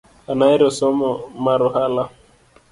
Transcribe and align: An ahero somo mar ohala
An 0.31 0.39
ahero 0.45 0.67
somo 0.79 1.09
mar 1.45 1.59
ohala 1.67 2.03